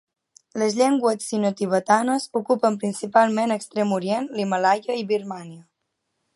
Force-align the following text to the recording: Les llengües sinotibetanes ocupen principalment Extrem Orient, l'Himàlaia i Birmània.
Les 0.61 0.77
llengües 0.77 1.27
sinotibetanes 1.33 2.25
ocupen 2.41 2.79
principalment 2.85 3.55
Extrem 3.59 3.95
Orient, 4.01 4.29
l'Himàlaia 4.39 5.01
i 5.03 5.09
Birmània. 5.17 5.65